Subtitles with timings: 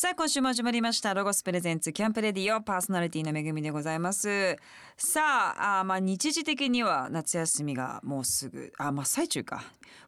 [0.00, 4.56] さあ今週も始まりましたロゴスプレゼンツキャンプレディオパーソナリティの恵みでございます。
[4.96, 5.20] さ
[5.58, 9.62] ああまあ日時的には夏休みがもうすぐあ真っ最中か。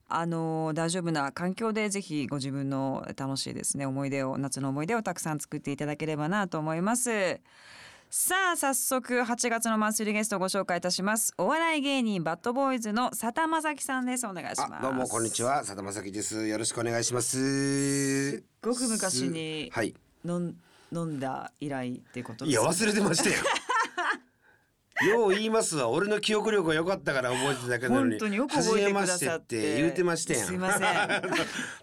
[0.08, 7.10] あの大丈夫な環境でぜひご自分の楽しいですね思い出を夏の思い出をたくさん作っていただければなと思います。
[8.14, 11.32] さあ早速8月のマンスリーゲストをご紹介いたします。
[11.38, 14.26] お笑い芸人バッドボーイズの佐田正樹さんです。
[14.26, 14.74] お願いします。
[14.74, 15.60] あどうもこんにちは。
[15.60, 16.46] 佐田正樹です。
[16.46, 18.32] よろしくお願いします。
[18.32, 19.94] すごく昔にはい。
[20.26, 20.54] 飲ん
[20.92, 23.36] 飲んだ以来ってこといや忘れてましたよ
[25.08, 25.88] よう言いますわ。
[25.88, 29.56] 俺の記憶力が良かったから覚えてたけど本当によく覚えてくださって。
[29.56, 30.88] 初めましてって言うてましたやんすいません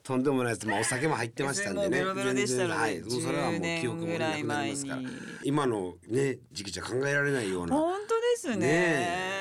[0.04, 0.68] とんでもないです。
[0.68, 1.90] もうお酒も入ってましたんでね。
[1.90, 3.00] ベロベロでしたのではい。
[3.00, 5.02] もうそれはもう記憶もなくなりますから。
[5.02, 5.08] 10年ぐらい前に。
[5.44, 7.76] 今のね時期じゃ考えられないような。
[7.76, 8.58] 本当ですね。
[8.58, 9.40] ね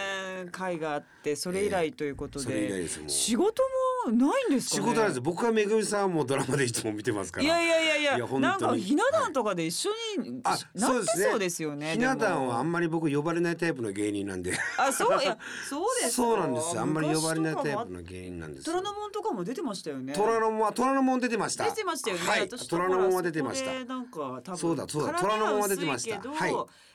[0.53, 3.69] 会があってそれ以来ということそれ以で、来です仕事も
[4.13, 4.83] ないんですかね。
[4.83, 7.45] 仕事なんです僕はめぐみさんはもうドラマでいつも見てますから。
[7.45, 9.91] いやいやいやいやいやなんかひな壇とかで一緒
[10.23, 14.53] にあなってそうですよねひな壇はあんまり僕呼ばれないタイプの芸人なんで。
[14.79, 16.23] あそういやそうですか。
[16.23, 16.83] そうなんですよ。
[16.83, 18.77] あんまり呼ばれないタイプの芸人なんですよ。
[18.77, 20.13] 虎ノ門とかも出てましたよね。
[20.15, 21.65] 虎ノ門は虎ノ門出てました。
[21.65, 22.49] 出てましたよね、はい。
[22.49, 23.85] 虎ノ門は出てました。
[23.85, 25.15] なんか多分そうだそうだ。
[25.15, 26.21] 虎ノ門は出てました。
[26.31, 26.55] はい。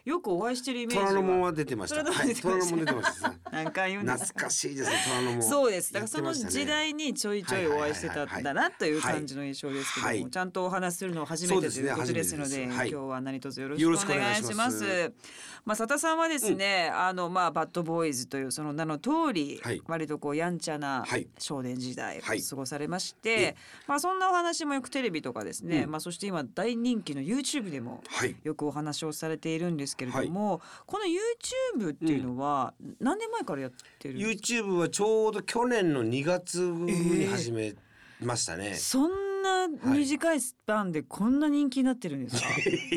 [0.10, 2.04] よくお会いしてるイメージ虎ノ門は出てました。
[2.04, 3.34] 虎ノ門出てました。
[3.52, 5.44] 何回言うんです懐かしいですね虎ノ門。
[5.44, 5.94] そうです。
[5.94, 10.30] だからその時代にちょいちょいお会いしてたんだなという感じの印象ですけども、はい。
[10.30, 14.80] ちゃんとお話しするのは初めてということですので今日は何卒よろしくお願いしまます。
[14.80, 15.14] す。
[15.66, 19.82] まあ佐田さんはですね、あのまあバッドボーイズというその名の通り、はい。
[19.88, 21.28] 割とこうやんちゃなはい。
[21.40, 22.42] 少年時代をはい。
[22.42, 23.56] 過ごされまして、え
[23.88, 25.92] まあそんなお話もよくテレビとかですね、うん。
[25.92, 28.36] まあそして今大人気の YouTube でもはい。
[28.44, 37.74] よくお話をされているんですけれども、この YouTube っていうのは何年前からやってるんですか、YouTube はちょうど去年の2月に始め
[38.22, 42.48] ましたね、そんな短いスパンでこんな人気になってるんですか、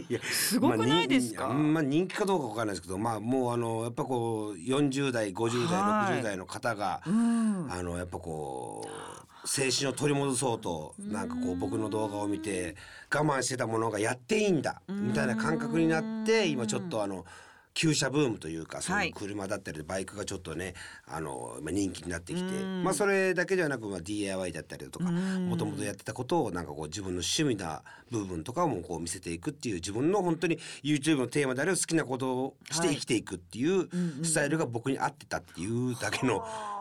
[0.08, 6.20] いやすごくないですか、まあ、人まあ人気かどうかわからないですけどまあもうあのやっぱこう40代50代はい。
[6.20, 7.66] 60代の方が、うん。
[7.70, 8.88] あのやっぱこう
[9.46, 12.76] 青春を取り戻そうとなんかこう僕の動画を見て
[13.14, 17.24] 我慢してたものがやっていいんだみたいな感覚になって今ちょっとあの
[17.76, 20.72] 旧車ブームというかそのはい車だったりバイクがちょっとね
[21.06, 22.82] あのまあ人気になってきてうん。
[22.82, 25.48] まあそれだけではなくまあ DIY だったりだとかうん。
[25.50, 33.88] もともとやってたことをなんかこう自分の趣味な部分とかもこう見せていくっていう自分の本当に YouTube のテーマである好きなことをして生きていくっていう
[34.24, 36.42] スタイルが僕に合ってたっていうだけの。
[36.42, 36.72] あ。
[36.72, 36.76] ー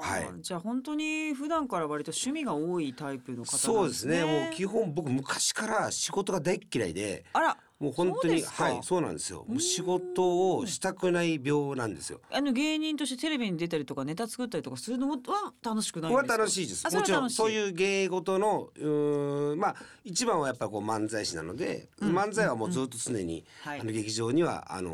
[0.00, 0.28] はい。
[0.40, 4.24] じゃあ本当に普段から割と趣味が多いタイプの方そうんですね。
[4.24, 4.44] ね。
[4.46, 9.44] もう基本僕昔から仕事が大っ嫌いであらもう本当にはいそうなんですよ。
[9.48, 12.20] もう仕事をしたくない病なんですよ。
[12.30, 15.16] あの芸人としてテレビに出たりとかネタ作ったりとかするのは
[15.64, 16.30] 楽しくないんこです。
[16.30, 16.94] かれは楽しいです。
[16.94, 23.80] もちろんそういう芸事のうーんまあ一番はやっぱこう漫才師なので、漫才はもうずっと常に、はい。
[23.80, 24.90] あの劇場にはあの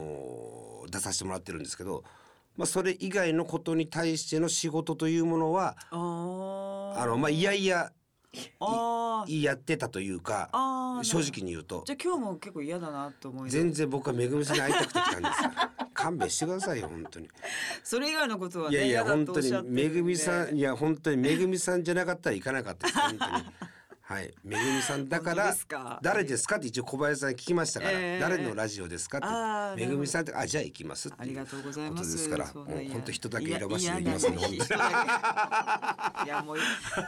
[0.62, 2.04] ー出させてもらってるんですけど、
[2.56, 7.90] まあ、それ以外のことに対しての仕事というものはあのまあいやいや
[9.28, 10.50] やってたというか
[11.02, 11.82] 正直に言うと。
[11.86, 15.50] じゃあ今日も結構嫌だなと思い全然僕はめぐみさんに会いたくて来たんですよ
[15.94, 17.30] 勘弁してくださいよ本当に。
[17.82, 23.44] それ以外のことはいねやいや嫌だとおっ本当にめぐみさんいや本当にめぐみさんじゃなかったら行かなかったです本当に
[24.16, 24.34] はい。
[24.44, 26.00] めぐみさんだからですか？
[26.02, 26.56] 誰ですか？
[26.56, 28.18] って一応小林さんに聞きましたから、ええ。
[28.18, 29.18] 誰のラジオですか？
[29.18, 32.02] ってめぐみさんってあじゃあ行きますっていうありがとうございます。
[32.02, 34.76] ことですからもう本当人だけ選ばせていただきますんでいや本当
[36.22, 36.26] に。
[36.26, 36.56] いやもう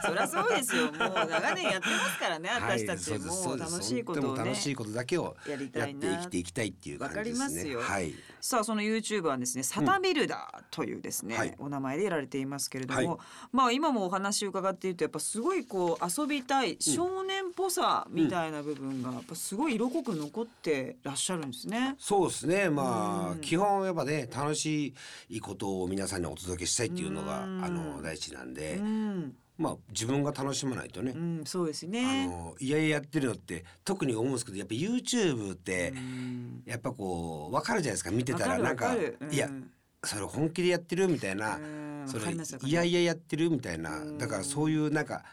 [0.05, 0.85] そりゃそうですよ。
[0.85, 4.43] もう長年やってますからね私たち、はいそうですもう楽しいことをね。
[4.45, 4.55] 楽。
[4.55, 5.71] しいことだけをやって
[6.01, 7.39] 生きていきたいっていう感じですね。
[7.39, 7.79] わかりますよ。
[7.81, 11.55] はいさあその YouTube はですねサタビルダーというですね、はい。
[11.59, 13.17] お名前でやられていますけれども、はい。
[13.51, 21.95] まあ今もお話を伺っているとやっぱすごいこう遊びたい少年っぽさみたいな部分がやっぱすごい色濃く残ってらっしゃるんですね。
[21.97, 22.69] そうですね。
[22.69, 23.39] まあ、うん。
[23.39, 24.93] 基本やっぱね楽し
[25.29, 27.63] いことを皆さんにお届けしたいっていうのが、うん。
[27.63, 32.27] あの第一なんで、うん、まあ自分が楽しまないとね、うん、そうですあね。
[32.27, 36.63] のいやいややってるのって特に思うんですけどやっぱ YouTube ってうん。
[36.65, 38.11] やっぱこう分かるじゃないですか。
[38.11, 39.69] 見てたらわなんかわるいやうん
[40.01, 42.03] それ本気でやってるみたいなうん。
[42.07, 44.17] それいやいややってるみたいなうん。
[44.17, 45.23] だからそういうなんか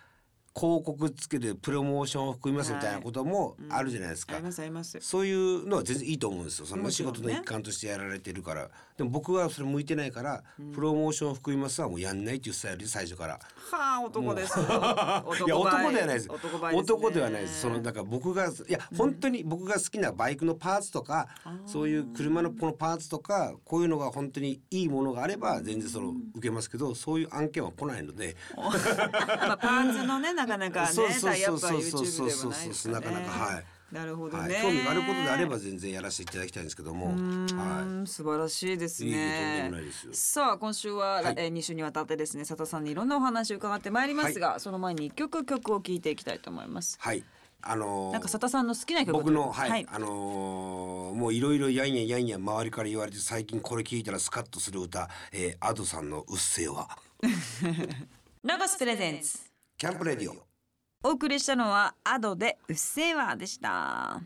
[0.58, 4.34] 広告つけるプロモーションを含みますみたいなこともあるじゃないですか。
[4.34, 4.44] あり。
[4.44, 4.99] ますあります。
[5.02, 6.67] そういうのは全然いいと思うんですよ。
[6.67, 8.70] その仕事の一環としてやられてるから。
[8.96, 10.43] でも僕はそれ向いてないから、
[10.75, 13.34] プロモーションを含みますはもうやんないっていうスタイルで最初から。
[13.70, 14.64] はあ男ですよ。
[14.64, 16.28] いや男ではないです。
[16.31, 17.60] 男前ではないです。
[17.60, 21.28] そのだから僕がいや本当に僕が好きなバイクのパーツとか、
[21.66, 28.37] そういう車のこのパーツとかこういうのが本当にいいものがあれば全然その受けますけど、そういう案件は来ないので。
[28.56, 33.64] まあパーツのねなかなかねそうそうタイアップはそうそうそう YouTube でそうはないですそうなかなかはい。
[33.93, 39.71] なるほどはい、ね、興味があることであれば全然やらせていただきたいんですけども、はん素晴らしいですね。
[40.12, 41.35] さあ今週は、はい。
[41.37, 46.97] えー、2週にわたってですね佐田さんにいろんなお話を伺ってまいりますが、その前に一曲曲を聴いていきたいと思います。
[47.00, 47.23] はい、
[47.62, 56.89] あのーなんか佐田さんの好きな曲僕のはい、はい、あのーもういろいろやんやんやんやん周りから言われて最近これ聞いたらスカッとする歌、えー、アドさんのうっせぇわ。
[58.43, 59.39] ナゴスプレゼンツ。
[59.79, 60.47] キャンプレディオ。
[61.02, 64.20] お送りしたのはアドでうっせぇわでした。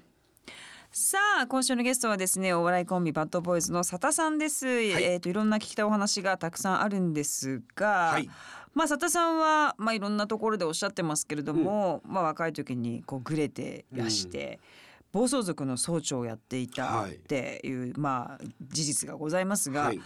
[0.93, 8.29] さあ今週のゲストはですねお笑いコンビバッドボーイズの佐田さんです、えっ、といろんな聞きたいお話がたくさんあるんですが、はい。
[8.75, 14.59] まあ佐田さんはまあいろんなところでおっしゃってますけれども、まあ若い時にこうグレてらして、
[15.13, 20.01] 暴走族の総長をやっていたっていう、まあ事実がございますが、はい、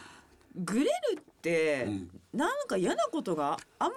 [0.57, 0.91] グレる
[1.21, 1.25] っ
[2.33, 3.95] なんか嫌なことがあんま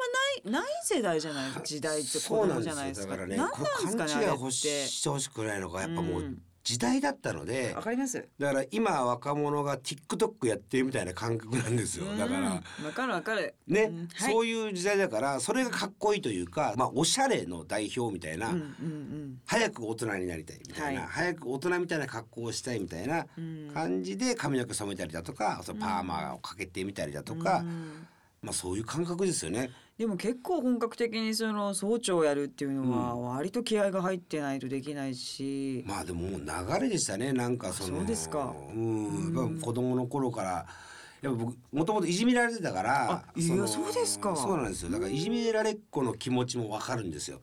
[0.51, 3.15] ないない世代じゃない時代って子供そうなんですじゃないですか。
[3.15, 4.87] よだからねなんなんですかねあれっこれ勘違いをして。
[4.87, 8.27] してほしくないのがやっぱもううん時代だったので、わかります。
[8.37, 12.39] だから今若者が TikTok やってるみたいな感覚なんですよだから。
[12.39, 12.61] うんわ
[12.93, 13.55] かるわかる。
[13.67, 28.07] ね、うんはいそういう時代だからそれがかっこいいというか、まあ、おしゃれの代表みたいな、うんうん早く大人になりたいみたいな、はい早く大人みたいな格好をしたいみたいなうん感じで髪の毛染めたりだとか、そのパーマをかけてみたりだとか、うん
[28.41, 29.69] まあそういう感覚ですよね。
[29.97, 35.83] でも結構本格的にその総長をやるっていうのは割と気合が入ってないとできないし。
[35.87, 38.53] まあでももう流れでしたねなんかそのそうですか。
[38.75, 39.33] うん。
[39.35, 40.65] やっぱ子供の頃から。
[41.21, 44.35] やっぱ僕もともといじめられてたからあいやのそうですか。
[44.35, 44.91] そうなんですよ。
[44.91, 47.39] だからいじめられっ子の気持ちもわかるんですよ。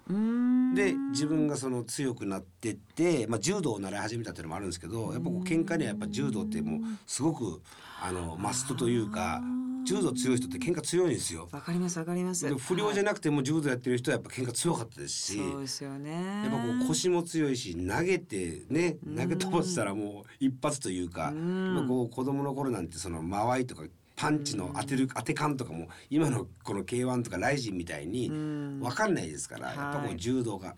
[0.76, 7.62] で自分がその強くなってって、まあ、柔道を習い始めたっていうのもあるんですけどやっぱこう喧嘩にはやっぱ柔道ってもうすごく
[8.00, 9.42] あのマストというか
[9.84, 11.48] 柔道強い人って喧嘩強いんですよ。
[11.52, 12.48] わかりますわかります。
[12.48, 15.38] で不良じゃななくても柔道やってる人はやっぱ喧嘩強かったですし。
[15.38, 16.42] そうですよね。
[16.42, 23.84] やっぱこう腰も強いし投げてね投げ飛ばしたらもう一発というか、んまあこう子供の頃なんてその間合いとか
[24.16, 30.75] パンチの当てる当て感とかも今のこの K1 とかライジンみたいにん分かんないですから、はいやっぱこう柔道が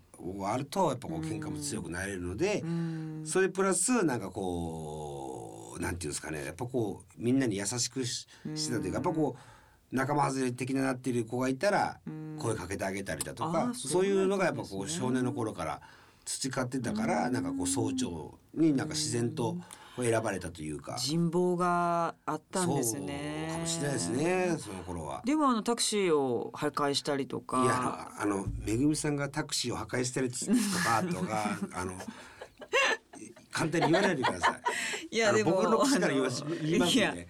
[0.53, 11.99] あるとやっぱこう喧嘩も強くなれるので、うんそれプラスなんかこうなんていうんですかねやっぱこうみんなに優しくししてたというかやっぱこう仲間外れ的ななっている子がいたら
[12.39, 15.81] 声かけてあげたりだとあかーそういうのがやっぱこう少年の頃から
[16.25, 19.57] 培ってたからなんかこう総長になんか自然と
[19.99, 23.49] 選ばれたというか人望があったんですそうね。
[23.53, 25.23] かもしれないですねその頃は。
[25.25, 27.63] でもあのタクシーを破壊したりとか。
[27.63, 30.37] いやあのめぐみさんがタクシーを破壊してると
[30.85, 31.95] かとかあの
[33.53, 34.96] 簡単に言わないでください。
[35.17, 36.29] いやでも僕の口から言わ
[36.63, 37.27] 言いますよね。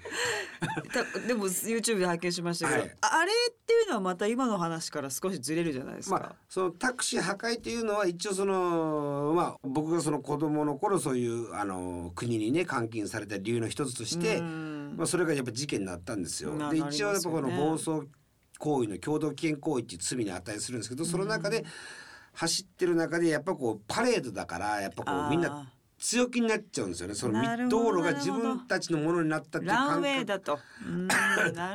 [0.92, 6.18] たでも YouTube で拝見しましたけど、はいああれっていうのはまた今の話から少しずれるじゃないですか。
[6.18, 16.54] まあ、そのタクシー破壊というのは一応その、まあ、僕がその子供の頃そういうあの国にね監禁された理由の一つとして、うんまあ、それがやっぱ事件になったんですよ。
[16.54, 18.08] なで一応やっぱこの暴走
[18.58, 21.64] 行為の共同危険行為っていう罪に値するんですけどその中で
[22.32, 27.14] 走ってる中でやっぱこうパレードだからやっぱこうみんな強気になっちゃうんですよね。
[27.14, 30.06] その道路が自分たちのものになったっていう感覚。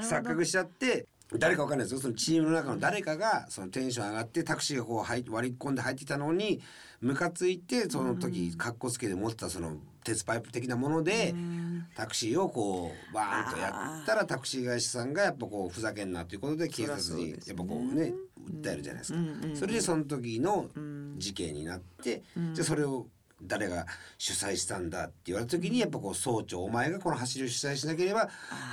[0.01, 0.45] 錯覚。
[0.45, 1.07] しちゃって
[1.37, 2.01] 誰かわかんないですよ。
[2.01, 6.61] そのチームの中の誰かがそのテンション上がってタクシーがこう入割り込んで入ってきたのに
[6.99, 11.33] ムカついてその時かっこつけて持ってたその鉄パイプ的なもので
[11.95, 18.13] タクシーをこうバーンとやったらタクシー会社さんがやっぱこうふざけんなということで警察にやっぱこうね
[18.63, 19.19] 訴えるじゃないですか。
[19.55, 20.69] それでその時の
[21.17, 23.07] 事件になってじゃあそれを
[23.43, 23.85] 誰が
[24.17, 28.29] 主催したんだって言われた時にやっぱこう総長お前がこの走りを主催しなければ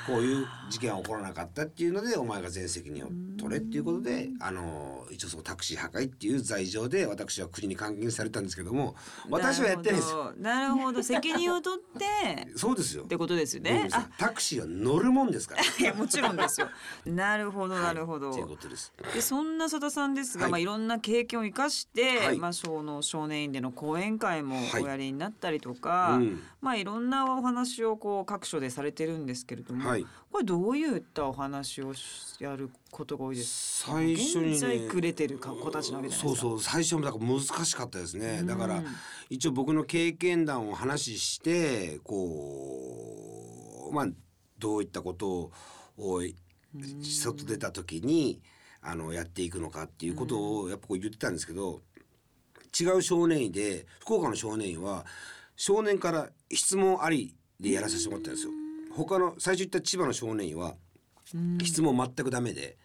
[0.06, 3.08] こういう事件は起こらなかったっていうのでお前が全責任を
[3.38, 8.94] 取れっていうことであの一応そのタクシー破壊っていう罪状で私は国に監禁されたんですけども
[9.30, 10.32] 私はやってないですよ。
[10.38, 11.02] なるほど。
[11.02, 13.04] 責任を取って そうですよ。
[13.04, 13.88] ってことですよね。
[14.18, 15.62] タクシーは乗るもんですから。
[15.78, 16.68] いやもちろんですよ。
[17.06, 18.32] なるほどなるほど。
[18.32, 18.92] ということです。
[19.14, 20.52] でそんな佐田さんですが、はい。
[20.52, 22.38] まあいろんな経験を生かして、はい。
[22.38, 26.40] まあ小の少年院での講演会もはいおやりになったりとか、うん。
[26.60, 30.06] まあいろんなお話をこう各所でされてるんですけれども、はい。
[30.30, 33.92] これどういったお話をしやることが多いですか？
[33.92, 36.10] 最初にね現在くれてる子たちなわけ。
[36.10, 38.42] そうそう最初もだから難しかったですね。
[38.44, 38.82] だから
[39.30, 44.06] 一応僕の経験談を話してこうまあ
[44.58, 45.52] どういったこと
[45.96, 46.22] を
[47.02, 48.40] 外出た時に
[48.80, 51.82] あのやっていくのかっていうことをやっぱこう言ってたんですけど
[52.78, 55.04] 違う少年院で福岡の少年院は
[55.56, 58.52] 少年から質問ありでやらせてもらったんですよ。
[58.94, 60.75] 他の最初言った千葉の少年院は
[61.62, 62.76] 質問全くダメで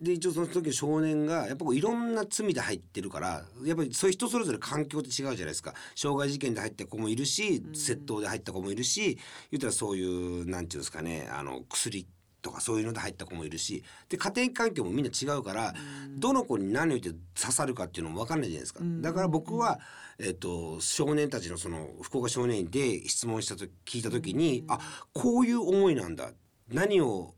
[0.00, 9.18] で一応その時少年がやっぱこういろんな罪で入ってるからやっぱりそういう人それぞれ環境って違うじゃないですか傷害事件で入った子もいるし窃盗で入った子もいるし
[9.50, 12.06] 言ったらそういうなんていうんですかねあの薬
[12.44, 15.72] とかそういうので入った子もいるしで家庭環境もみんな違うから
[16.10, 17.08] どの子に何を言って
[17.40, 18.80] 刺さるかっていうのも分かんないじゃないですか。
[19.00, 19.80] だから僕は、
[20.18, 24.78] えっと少年たちのその福岡少年院で質問したと聞いた時にあ
[25.12, 26.30] こういう思いなんだ。
[26.68, 27.34] 何を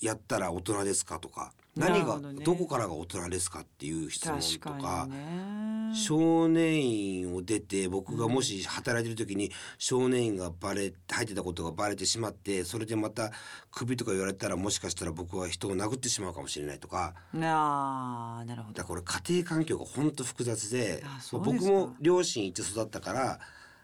[0.00, 5.08] やったら大人ですかとか何がどこからが大人ですかっていう質問確とか
[5.94, 13.30] 少年院を出て僕がもし働いてる時に少年院がバレ入ってたことがバレてしまってそれでまた
[13.70, 17.14] クビとか言われたらもしかしたら僕は人を殴ってしまうかもしれないとか。
[17.34, 18.74] ああなるほど。
[18.74, 23.40] だからこれ家庭環境が本当複雑で僕も両親いて育ったから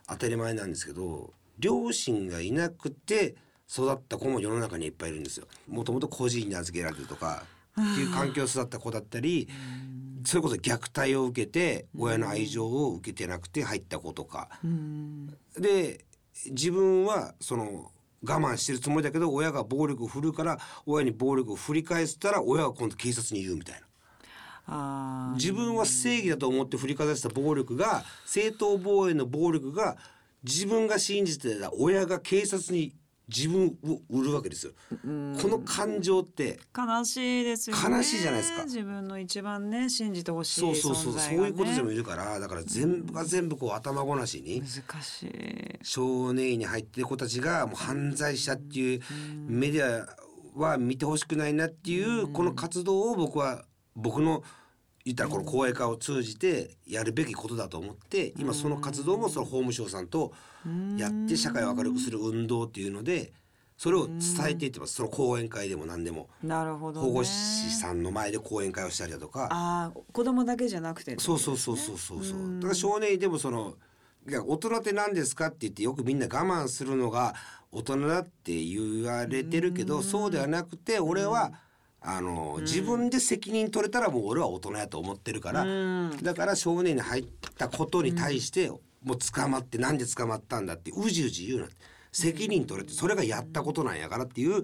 [0.09, 3.37] 当たり前なんですけど両親がいなくて
[3.71, 5.47] 育った子も世の中にいっぱいいるんですよ。
[5.69, 7.45] もともと孤児院に預けられてるとか
[7.81, 9.49] っていう環境を育った子だったり
[10.25, 14.49] それこそ虐待を受けて親の愛情を受けてなくて入った子とか。
[14.65, 16.05] うんで
[16.51, 17.91] 自分はその
[18.23, 23.87] 我慢してるつもりだけど親が暴力を振るうから親に暴力を振り返したら親が今度警察に言うみたいな。
[25.37, 29.97] 自分は正義だと思って振りかざした暴力が正当防衛の暴力が
[30.43, 32.93] 自分が信じてた親が警察に
[33.29, 34.73] 自分を売るわけですよ。
[34.91, 37.97] この感情って悲しいですよね。
[37.97, 38.65] 悲しいじゃないですか。
[38.65, 45.79] 自分の一番ね信じてほしいそうそうそう、そういうことでもいるからだから全部が全部こう頭ごなしに難しい。
[45.83, 49.01] 少年院に入ってる子たちがもう犯罪者っていう
[49.49, 50.17] メディア
[50.55, 53.65] は見てほしくないなっていうこの活動を僕は
[53.97, 54.45] 僕の
[55.07, 60.33] 言ったらこの公営化を通じてやるべきことだと思って今その活動もその法務省さんと
[60.99, 63.33] やって社会を明るくする運動っていうので
[63.77, 64.95] それを伝えていってます。
[64.95, 66.31] その講演会でも何でも。
[66.43, 67.31] なるほど、ね、保護士
[67.71, 69.49] さんの前で講演会をしたりだとか。
[69.51, 72.55] ああ子供だけじゃなくてってそうそうそうそうそうそう。
[72.57, 73.75] だから少年院でもその
[74.29, 77.35] いや大人って何ですかって言ってよくみんな我慢するのが
[77.71, 81.53] 大人だって言われてるけどそうではなくて俺は
[82.09, 85.67] あの自分で責任取れたらもう俺は大人やと思ってるから
[86.23, 87.27] だから少年に入っ
[87.59, 91.69] たことに対してもう捕まってなんで捕まったんだってうじうじ言うな
[92.13, 94.63] 責任取れてそれがやったことなんやからっていう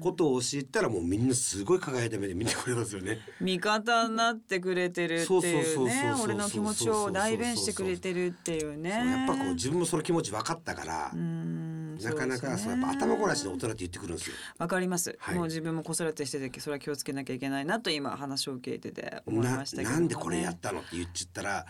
[0.00, 3.18] ことを教えたらもうみんなすごい輝いた目で見てくれますよね。
[3.42, 8.90] 味方になってくれてるっていうね俺の気持ちを代弁してくれてるっていうね。
[8.90, 14.36] やっぱこう自分もその気持ち分かったからうんなかなかねやっぱ頭ごなしの大人って言ってくるんですよ。
[14.58, 15.34] わかります、はい。
[15.34, 20.00] もう自分も子育てしててそれは気をつけなきゃいけないなと今話を受けてて思いなましたけどもね。
[20.00, 21.66] なんでこれやったのって言っちゃったら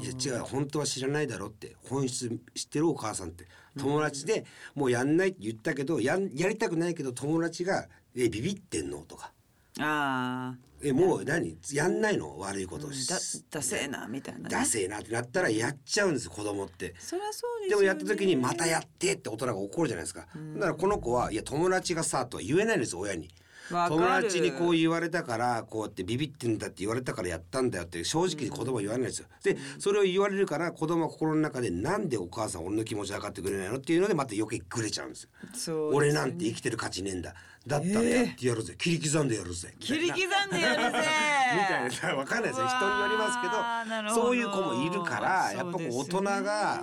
[0.00, 3.46] いや違う本当は知らないだろって本質知ってるお母さんって。
[3.78, 9.32] 友達でもうやんないって言ったけどやんやりたくないけど友達が「えビビってんの?」とか。
[9.78, 11.56] あ「えもう何？
[11.72, 12.38] やんないの？
[12.38, 13.16] 悪いことあしだ
[13.58, 16.94] だせえなみたいな、ね、ダセえな」ってなったらやっちゃうんですよ子供って。
[16.98, 20.26] そりゃそうですね、もやった時に「またやって」って大人が怒るじゃないですか。
[20.54, 23.28] だからこの子は「いや友達がさ」とは言えないんですよ親に。
[23.70, 29.28] 友達にこう言われたからこうやってビビってんだって言われたからやったんだよって正直に子供は言わないんですよ。
[29.44, 35.30] でそれを言われるから子供は心の中でなんでお母さん俺の気持ち分かってくれないのっていうのでまた余計くれちゃうんですよ。
[35.40, 37.34] そうですよね俺なんて生きてる価値ねえんだ。
[37.66, 39.74] だったらやってやるぜ、切り刻んでやるぜ。
[39.78, 40.98] 切り刻んでやるぜ。
[41.88, 42.16] みたいな。
[42.16, 42.66] わかんないですよ。
[42.66, 46.82] 人によりますけどそういう子もいるからやっぱ大人が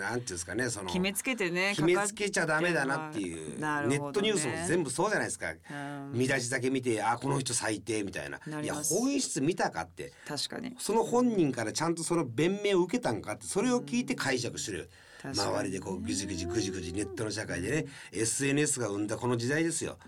[0.00, 3.66] なんていうんですかねその決めつけてね決めつけちゃダメだなっていうね。
[3.86, 5.52] ネットニュースも全部そうじゃないですか。
[5.52, 6.12] ん。
[6.12, 8.40] 見出しだけ見てあこの人最低みたいな。
[8.46, 10.12] ないりや本質見たかって。
[10.26, 10.74] 確かに。
[10.78, 14.78] その本人からちゃんとその弁明を受けたんかってそれを聞いて解釈する。
[14.78, 14.90] 確かに
[15.28, 19.98] 周りでこうぐじぐじぐじぐじネットの社会でね SNS が生んだこの時代ですよ。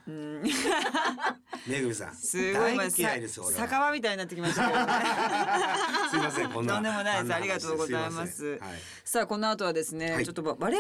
[1.66, 3.60] めぐみさん すごい大今嫌いですよ俺は。
[3.62, 4.62] 酒場みたいになってきました
[6.10, 7.34] すいませんこんなとんでもないです。
[7.34, 8.44] ありがとうござい話ます。
[8.46, 8.60] はい。
[9.04, 10.24] さあこの後はですね、はい。
[10.24, 10.70] ちょっと我々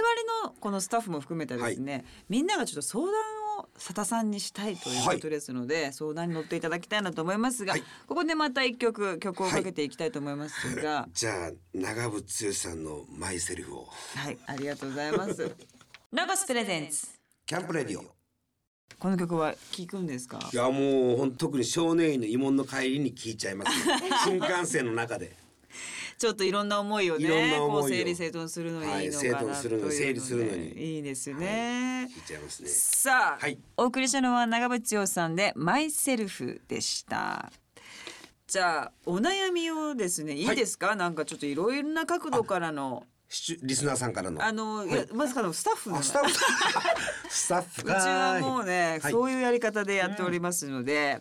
[0.44, 3.41] のこのスタッフも含めてですね、みんながちょっと相談を
[3.82, 7.82] 佐田さんにしたいということですので、相談に乗っていただきたいなと思いますが、はい。
[8.06, 13.88] ここでまた一曲曲をかけていきたいと思いますが、 じゃあ長渕剛さんのマイセリフを。
[14.14, 15.50] はい、ありがとうございます。
[16.12, 17.08] ロゴスプレゼンツ。
[17.44, 18.04] キャンプレディオ。
[19.00, 20.38] この曲は聞くんですか？
[20.52, 20.56] い。
[20.56, 25.36] やもうほん特に少年院の慰問の帰りに聞いちゃいます、ね、 新幹線の中で
[26.22, 27.80] ちょっといろんな思いをね、いろんな思いを。
[27.80, 31.02] こう整理整頓するのにいいのかな、はい整頓するのにという整理するのにいい。
[31.02, 32.08] ですね。
[32.14, 32.68] 聞いちゃいますね。
[32.68, 33.58] さあ、はい。
[33.76, 37.50] お送りしたのは長渕剛さんでマイセルフでした。
[38.46, 40.44] じゃあお悩みをですねい。
[40.44, 43.02] いですか、なんかちょっといろいろな角度からの。
[43.64, 44.44] リスナーさんからの。
[44.44, 46.34] あの、いやまさかのスタッフスタッフ。
[47.30, 49.12] スタッフうちはがもうね、はい。
[49.12, 51.18] そういうやり方でやっておりますので、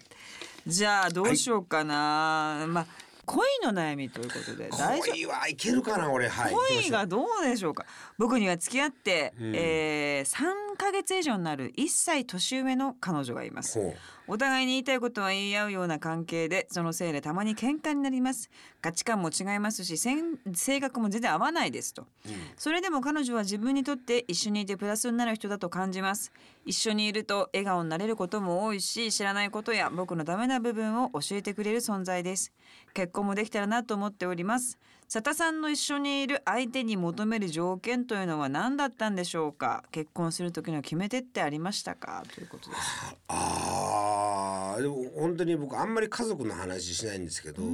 [0.67, 5.11] じゃあどうしようかな、まあ恋の悩みということで大丈夫？
[5.13, 6.27] 恋はいけるかな俺。
[6.27, 6.53] はい。
[6.53, 7.85] 恋がどうでしょうか？
[8.17, 9.53] 僕には付き合って、うん。
[9.55, 13.79] えー、3ヶ月以上になる1歳年上の彼女がいます。
[13.79, 13.95] ほ
[14.31, 18.49] お互いに言いたいことは言い合うような関係でそのせいでたまに喧嘩になります。
[18.79, 22.03] 価値観も違いますし性格も全然合わないですと。
[22.03, 22.35] う、うん。
[22.55, 26.31] それでも彼女は自分にとって一緒にいてプラスになる人だと感じます。
[26.65, 32.53] 一緒にいると笑顔になれることも多いし知らないことや僕のダメな部分を教えてくれる存在です。
[32.93, 34.77] 結婚もできたらなと思っております
[35.13, 39.83] 佐田さんの一緒にいる相手に求める条件というのは何だったんでしょうか？
[39.91, 42.23] 結婚する時の決め手ってありましたか？
[42.33, 42.81] ということです。
[43.27, 47.65] あーでも本当に僕あんまり家族の話しないんですけどあ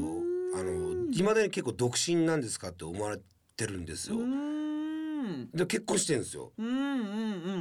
[0.64, 3.20] のいまだに結構独身なんですかって思われ
[3.56, 4.18] てるんですよ。
[5.54, 6.54] で結婚してるんですよ。
[6.58, 6.76] うんうんう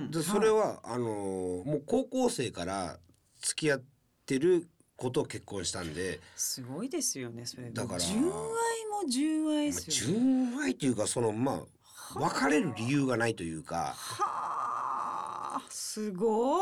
[0.07, 0.11] ん。
[0.11, 2.97] でそれは、あのもう高校生から
[3.43, 3.83] 付き合っ
[4.25, 7.69] てることを結婚したんで、すごいですよねそれ。
[7.71, 8.31] だから純愛
[9.03, 10.15] も純愛でまあすよね。
[10.15, 11.53] 純愛というかそのま
[12.15, 13.95] あ別れる理由がないというか。
[13.97, 16.61] はあすごい。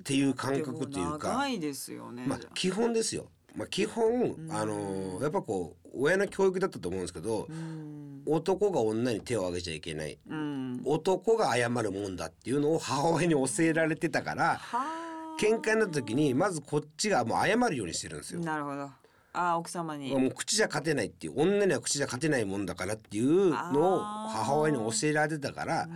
[0.00, 1.28] っていう感覚というか。
[1.28, 3.26] 長いですよね、まあ基本ですよ。
[3.54, 8.22] まあ基本あのやっぱこう親の教育だったと思うんですけどうん。
[8.26, 10.18] 男が女に手を挙げちゃいけない。
[10.28, 10.82] うん。
[10.84, 15.06] 男が謝るもんだっていうのを母親に教えられてたからはあ。
[15.38, 18.40] 喧嘩になった時にまずこっちがもう謝るようにしてるんですよ。
[18.40, 18.90] なるほど
[19.38, 20.10] あ奥様に。
[20.14, 25.88] もう口じゃ勝てないっていう女には口じゃ勝てないもんだからっていうのを母親に教えられてたから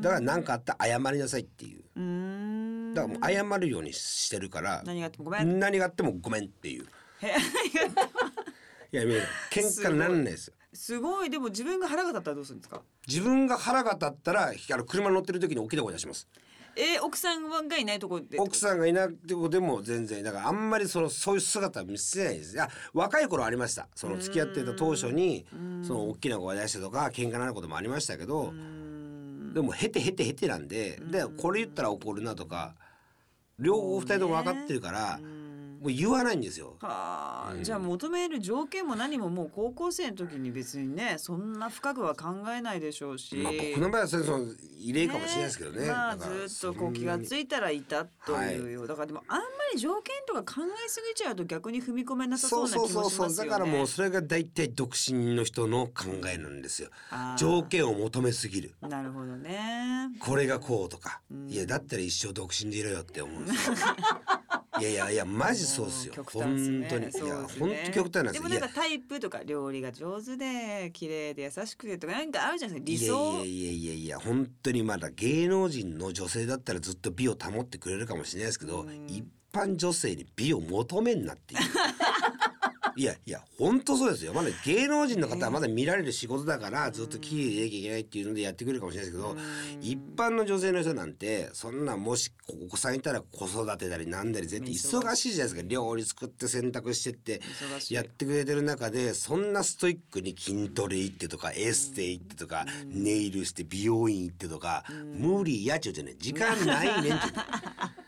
[0.00, 1.82] だから何かあったら謝りなさいっていう。
[2.94, 5.58] だからもう謝るようにしてるから何があってもごめん。
[5.58, 6.84] 何があってもごめんっていう。
[7.22, 10.54] へいやいや喧嘩にならないですよ。
[10.74, 11.30] すごい。
[11.30, 12.82] でも自分が腹が立ったらどうするんですか？
[13.06, 16.26] 自分が腹が立ったらあの車乗ってる時に大きな声出します
[16.76, 22.54] え奥さんがいないところで奥さんがいなくてもでも全然だからあんまりそのそういう姿は見せないです。
[22.54, 23.88] いや若い頃ありました。
[23.94, 25.44] その付き合ってた当初に
[25.82, 28.52] その大きな声出してとか喧嘩になることもありましたけど
[29.54, 32.74] でもへてへてへてなんででこれ言ったら怒るなとか
[33.58, 35.51] 両方二人とも分かってるからうん
[35.82, 36.76] もう言わないんですよ。
[36.80, 44.44] はあ、うんじゃあ求める条件も何ももう高校生の時に別にねそんな深くは考えないでしょうし、まあ僕の場合はそれその
[44.78, 45.88] 異例かもしれないですけどね。
[45.88, 53.50] まあずっとこう気がついたらいたというよう、だからでもあんまり条件とか考えすぎちゃうと逆に踏み込めなさそそううな気そうそうそうもしますよね。
[53.50, 56.90] だからもうそれが大体独身の人の考えなんですよ。
[57.36, 58.74] 条件を求めすぎる。
[58.82, 60.10] なるほどね。
[60.20, 63.76] これがこうとか、うんいやだったら一生独身でいろよって思うんですよ。
[64.82, 66.14] いやいやいやマジそうっすよ。
[66.14, 66.86] 極本端っすね。
[66.90, 68.42] 当に、いや本ね当極端なんですよ。
[68.42, 73.06] いやでもなんかタイプとか料理が上手で綺麗で優しくてとかなんかあるじゃないですか。
[73.06, 79.06] 理想いやいやいやいやいや本当にまだ芸能人の女性だったらずっと美を保ってくれるかもしれないですけど、うん。
[79.08, 81.60] 一般女性に美を求めんなっていう。
[82.96, 84.34] いやいや本当そうですよ。
[84.34, 89.36] まだ芸能人の方はまだ見られる仕事だからずっと綺麗でいなきゃいけないっていうのでやってくれるかもしれないですけど、
[89.80, 92.32] 一般の女性の人なんてそんなもし
[92.64, 95.32] お子さんいたら子育てたりなんだり絶対忙しい。
[95.32, 95.68] じゃないですか。
[95.68, 97.40] 料理作って洗濯してって
[97.90, 107.26] やってくれてる中でそんなストイックに筋トレ行ってとかエステ行ってとかネイルして美容院行ってとか無理やっちゅうてね時間ないねんって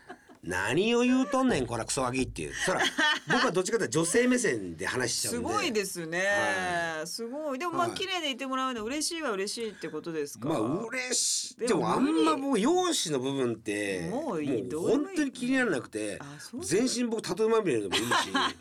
[0.45, 2.53] 何を言うとんねんこらクソガキっていう。
[2.53, 2.81] そら
[3.27, 5.47] 僕はどっちかというと女性目線で話しちゃうんで。
[5.49, 7.59] すごいですね、はすごい。
[7.59, 7.97] でもまあはい。
[7.97, 10.49] 綺麗でいてもらうの嬉しいは嬉しいってことですか？
[10.49, 11.55] まあ嬉しい。
[11.61, 16.19] ででもあんま僕容姿の部分ってもう本当に気にならなくて
[16.61, 18.07] 全身僕タトゥーまみれでもいいし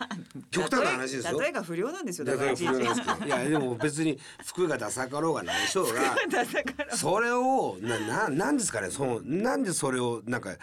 [0.50, 1.38] 極端な話ですよ。
[1.38, 6.16] 例えが不良なんですよだから不良なんですけど いやでも別に服がダサかろうが何しようが
[6.96, 10.56] それをなななんですかねそのなんでそれをなんか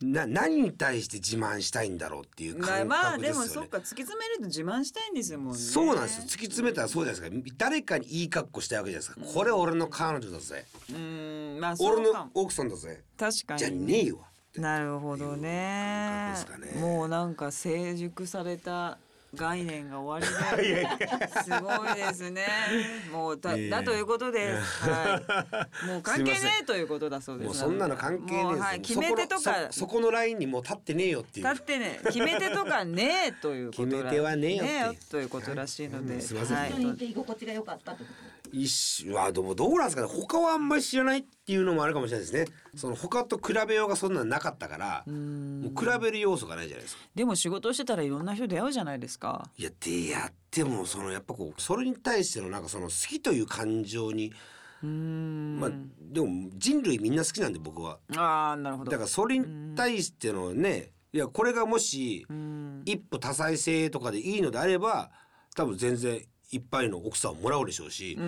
[0.00, 3.40] な何に対して自慢したいんだろうっていうまあ感まあ覚でよね。
[3.44, 5.58] ですもそっか突き詰めると自慢したいんですよもんね。
[5.58, 6.22] そうなんですよ。
[6.24, 7.54] 突き詰めたらそうじゃないですか。
[7.56, 9.34] 誰かにいい格好したいわけじゃないですか。
[9.34, 10.64] これ俺の彼女だぜ。
[10.90, 13.02] うんまあそ俺の奥さんだぜ。
[13.18, 13.58] 確かに。
[13.58, 14.18] じゃねえわ
[14.56, 16.32] なるほどね。
[16.74, 16.80] ね。
[16.80, 18.98] もうなんか成熟された
[19.34, 20.86] 概念が終わりで
[21.44, 22.46] すごいですね。
[23.12, 24.88] もうだいやいやだということです。
[24.88, 25.22] は
[25.84, 25.86] い。
[25.86, 27.46] もう 関係ねえということだそうです。
[27.46, 31.44] もうそんなの関係ねえはい決め手とかそこのそそこのラインにもう立ってねえよっていう。
[31.44, 35.28] だってね決め手とかねえということら 決め手はねえよという。
[35.28, 36.56] ことらしいので、うんすいません。
[36.56, 36.70] はい。
[36.70, 40.08] 人にいて居心地が良かったってこと一緒はでもどうなんですかね。
[40.08, 42.46] 他はあんまり知らないっていうのもあるかもしれないですね。
[42.74, 45.62] その他と比べようがそんなのなかったからうん。
[45.62, 47.02] もう比べる要素がないじゃないですか。
[47.14, 54.32] でも仕事してたらいろんな人出会うじゃないですかいやでやってもそのやっぱこうそれに対してのなんかその好きという感情に
[54.82, 55.58] うん。
[55.60, 57.98] まあでも人類みんな好きなんで僕は。
[58.16, 58.90] ああなるほど。
[58.90, 62.82] だからそれに対してのねいやこれがもしうん。
[62.84, 65.10] 一夫多妻制とかでいいのであれば
[65.56, 68.20] 多分全然いっぱいの奥さんをもらうでしょうし、そ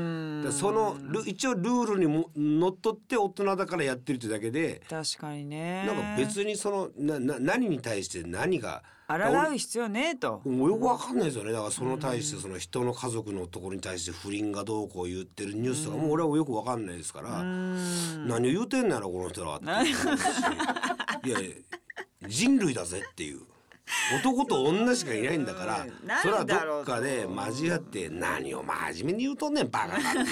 [0.72, 5.84] のル一応ルールにものっとって大人だからやってるってだけで、確かにね。
[5.86, 9.16] なんか別にそのなな何に対して何が抗
[9.54, 10.42] う必要ねえと。
[10.44, 11.52] もうよくわかんないですよね。
[11.52, 18.28] だからその対してその人の家族のところに対して不倫がどうこう言ってるニュースとかもう俺はよくわかんないですから、うん。
[18.28, 19.64] 何を言うてんのやろこの人らって
[21.26, 21.56] いやいや
[22.28, 23.40] 人類だぜっていう
[24.20, 30.30] 男と女しかいないんだからうんそれはどっかで交わって何を真面目に言うとんねんバカだって。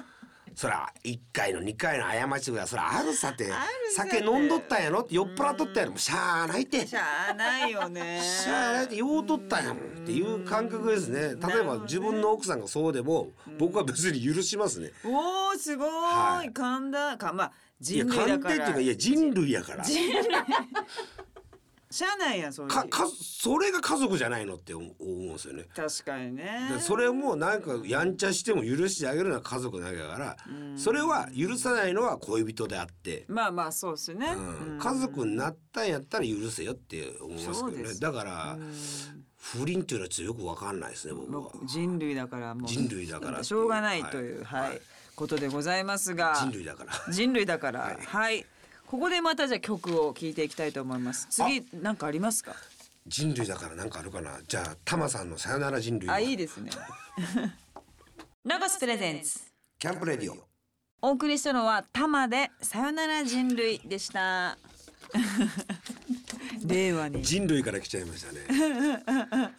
[0.60, 3.50] そら1回の2回の過ちぐらいそらあるさて
[3.94, 5.90] 酒飲んどったんやろって酔っ払っとったんやろ。
[5.92, 6.86] もうしゃあないって。
[6.86, 8.20] しゃあないよね。
[8.22, 11.20] しゃあないって言うとったんやもんっていう感覚ですね。
[11.20, 14.90] 例えば自分の奥さんがそうでも僕は別に許しますね。
[15.04, 16.52] おーすごい、はい。
[16.52, 18.56] 神田かまあいや人類だから。
[18.56, 19.84] 鑑定っていうかいや人類やから
[21.90, 25.64] しゃあないやんそういうかかそれが家族じゃないのって思思うんですよね。
[25.74, 26.70] 確かにね。
[26.72, 30.36] でそれもなんかやんちゃしても許してあげるのは家族なわけだから
[30.76, 34.74] それは許さないのは恋人であって、まあまあそうですね、うん。
[34.74, 34.78] うん。
[34.78, 37.94] 家族になったんやったら許せよって思いますけどね。
[37.98, 38.58] だから
[39.36, 41.66] 不倫っていうのはちょっとよくわかんないですね僕は。
[41.66, 42.68] 人類だからもう。
[42.68, 44.80] 人類だからしょうがないというはい、はい。
[45.16, 46.36] ことでございますが。
[46.40, 47.12] 人類だから。
[47.12, 47.80] 人類だから。
[47.80, 47.96] はい。
[48.06, 48.46] はい、
[48.90, 51.28] ここでまたじゃあ曲を聴いていきたいと思います。
[51.30, 52.56] 次なんかありますか？
[53.06, 54.40] 人類だからなんかあるかな？
[54.48, 56.72] じゃあタマさんのさよなら人類はあいいですね。
[58.44, 59.38] ロゴスプレゼンツ。
[59.78, 60.36] キャンプレディオ。
[61.02, 64.58] お送りしたのはタマでさよなら人類でした。
[66.66, 67.22] 令和に。
[67.22, 68.40] 人類から来ちゃいましたね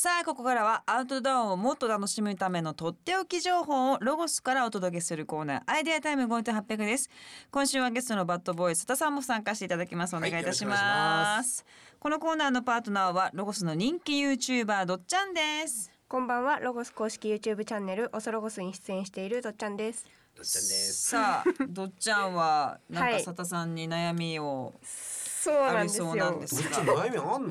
[0.00, 7.10] さあここからはアウトドアをもっと楽しむためのとっておき情報をロゴスからお届けするコーナーアイデアタイム5800です。
[7.50, 10.14] 今週はゲストのバッドボーイスタさんも参加していただきます。
[10.14, 15.90] お願いいたします,、はいこのコーナーのパートナーはロゴスの人気 YouTuber どっちゃんです。
[16.06, 20.06] こんばんはロゴス公式 YouTube チャンネルおそロゴスに出演しているどっちゃんです。
[20.36, 21.08] どっちゃんです。
[21.08, 23.24] さあどっちゃんはなんかはい。
[23.24, 26.06] 佐田さんに悩みをそうありなんですよ。
[26.06, 27.42] そうなんですどっちゃん悩みあん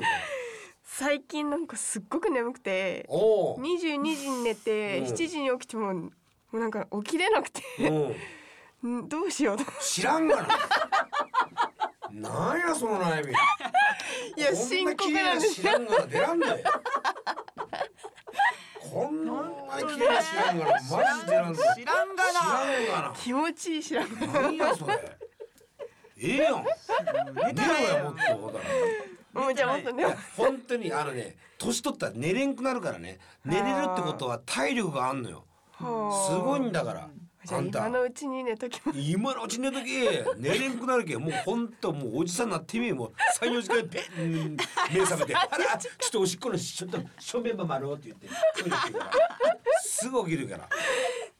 [0.98, 6.10] 最近なんかすっごく眠くておお22時に寝てうん7時に起きてもも
[6.54, 7.62] うなんか起きれなくて
[8.82, 10.48] うんん どうしようと知らんがな。
[12.10, 13.32] なんやその悩み。
[13.32, 16.64] いや深刻なんです知らんがな出らんだよ。
[18.90, 19.32] こんな
[19.78, 21.54] 綺麗な知らんがなマジ出らん。
[21.54, 24.26] 知らんがな知らんが気持ちいい知らんな。
[24.26, 25.18] なんやそれ。
[26.20, 26.64] ええやん。
[26.64, 28.60] 寝ろやもっとほだ
[29.32, 29.78] もうじゃ。
[30.36, 33.18] 本当にあのね年取ったら寝れんくなるからね。
[33.44, 35.44] 寝れるってことは体力があんのよ。
[35.78, 35.84] す
[36.36, 37.00] ごいんだから。
[37.02, 37.80] ああんた。
[37.86, 39.86] 今のうちに寝とき今のうち寝とき
[40.38, 41.20] 寝れんくなるけん。
[41.20, 44.56] もうほんともうおじさんになってみもう三四時間ペン
[44.92, 48.28] 目覚めて「あらちょっとおしっこのちょっと正面ばまろう」って言って。
[49.82, 50.68] すぐ起きるから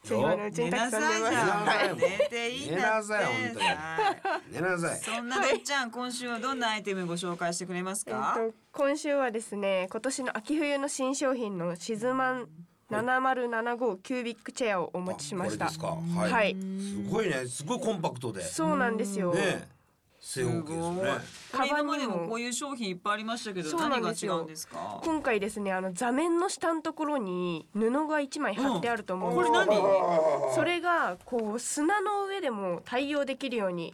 [0.09, 1.65] じゃあ今のうちにた寝なさくさん寝ますいじゃん。
[1.65, 1.95] はい。
[1.95, 2.63] 寝てい。
[2.63, 3.25] いんだって寝なさい。
[3.25, 3.65] 本当に。
[3.65, 4.53] はい。
[4.53, 12.49] 寝なさいそんなどっちゃん今週はどんなアイテムご紹介してくれますえか、っと今週はですね今年の秋冬の新商品のシズマン
[12.91, 15.67] 7075キュービックチェアをお持ちしました。
[15.67, 16.19] あこれですか。
[16.21, 16.55] はい、はい。
[16.55, 17.45] すごいね。
[17.47, 18.39] すごいコンパクトで。
[18.39, 19.67] ねそうなんですよ、え
[20.21, 21.11] 正方形ですよね
[21.53, 24.99] これ今までもこういう商品いっぱいありましたけど何が違うんですか？
[25.03, 30.55] 今回ですねあの座面の下のところに布が一枚貼ってあると思うんこれですけど、何？
[30.55, 33.93] それがこう砂の上でも対応できるように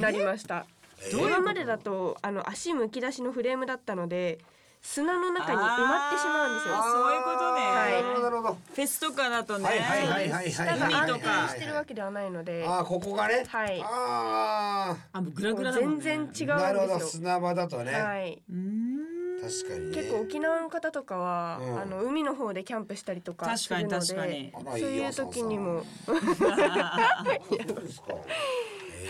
[0.00, 0.66] なりました、
[1.00, 4.38] え今までだとあの足むき出しのフレームだったので
[4.84, 6.74] 砂の中に埋まってしまうんですよ。
[6.82, 7.60] そういうことね。
[7.62, 8.02] はい。
[8.02, 8.22] なるほど。
[8.22, 10.78] なるほどフェスとかだとね、はいはいはいはい下はい。
[10.80, 11.42] が安海とか。
[11.46, 12.64] 定してるわけではないので。
[12.66, 13.44] あーここがね。
[13.46, 13.80] はい。
[13.84, 19.96] ああもうグラグラ全然違うんですあなるほどよ砂場だとね、はい、うーん確かにね。
[19.96, 21.80] 結構沖縄の方とかは、うん。
[21.80, 24.52] あの海の方でキャンプしたりとかするので確かに。
[24.52, 25.84] 確かにそういう時にも。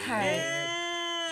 [0.08, 0.61] はい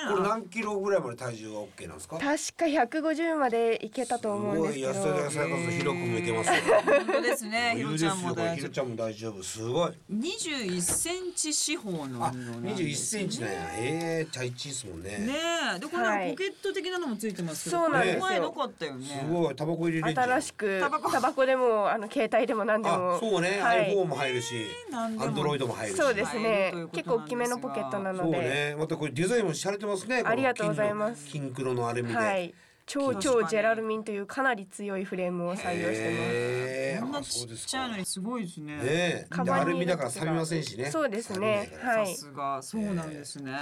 [0.05, 2.17] えーこれ何キロぐらいまで体重が OK なんですか？
[2.19, 4.95] 確か150までいけたと思うんですけど。
[4.95, 6.55] すごい安田さんこそ広くもいけますよ。
[6.85, 8.57] 本当ですねひろちゃんもこれ大丈夫。
[8.57, 9.43] ひろちゃんも大丈夫。
[9.43, 9.93] すごい。
[10.13, 12.33] 21センチ四方のあ
[12.77, 13.59] 十一センチなんや。
[13.77, 15.11] ええチャイチーっすもんね。
[15.19, 15.35] ね
[15.77, 15.79] え。
[15.79, 16.31] でこれはい。
[16.31, 19.07] ポケット的なのもついてますけどそうなんです前なかったよね。
[19.07, 19.57] すごい。
[19.57, 20.31] タバコ入れれんじゃん。
[20.31, 21.11] 新しくタバコ。
[21.11, 23.17] タバコでもあの携帯でも何でも。
[23.17, 23.95] あそうね、はい。
[23.95, 24.55] iPhone も入るし
[24.93, 25.99] アンドロイドも入るし。
[25.99, 28.77] そうです入ね結構大きめのポケットなそうので、ね。
[28.79, 30.23] またこれデザインも洒落てますね。
[30.25, 31.27] ありがとうございます。
[31.27, 32.55] 金黒のアルミで、はい。
[32.87, 38.77] 超超ジェラルミンというかなり強いフレームを採用してへーこんなあそうですかちっちゃいのにすごいですね。
[38.77, 39.27] ねえ。
[39.31, 40.91] カバンにでアルミだから錆びませんしね。
[40.91, 41.71] そうですね。
[41.81, 42.07] はい。
[42.09, 42.61] さすが。
[42.63, 43.53] そうなんですね。